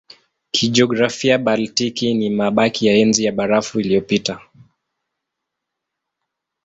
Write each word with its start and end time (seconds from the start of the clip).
Kijiografia 0.51 1.37
Baltiki 1.37 2.13
ni 2.13 2.29
mabaki 2.29 2.85
ya 2.87 2.93
Enzi 2.97 3.25
ya 3.25 3.31
Barafu 3.31 3.79
iliyopita. 3.79 4.41